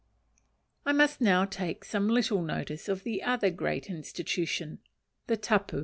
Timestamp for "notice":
2.41-2.89